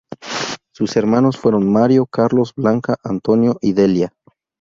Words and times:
Sus 0.73 0.95
hermanos 0.97 1.37
fueron 1.37 1.71
Mario, 1.71 2.07
Carlos, 2.07 2.53
Blanca, 2.55 2.95
Antonio 3.03 3.59
y 3.61 3.73
Delia. 3.73 4.11